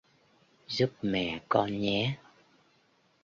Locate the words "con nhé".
1.49-2.17